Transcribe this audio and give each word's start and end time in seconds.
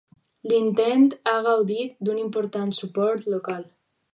L'intent 0.51 1.03
ha 1.31 1.35
gaudit 1.49 1.95
d'un 2.09 2.25
important 2.25 2.73
suport 2.81 3.29
local. 3.37 3.63